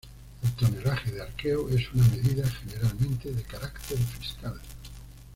El 0.43 0.51
tonelaje 0.53 1.11
de 1.11 1.21
arqueo 1.21 1.69
es 1.69 1.93
una 1.93 2.07
medida, 2.07 2.43
generalmente, 2.49 3.31
de 3.31 3.43
carácter 3.43 3.99
fiscal. 3.99 4.59